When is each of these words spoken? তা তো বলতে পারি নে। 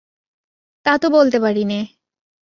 তা 0.85 0.93
তো 0.97 1.07
বলতে 1.09 1.37
পারি 1.39 1.63
নে। 1.65 1.79